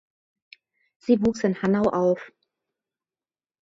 [0.97, 2.31] Sie wuchs in Hanau auf.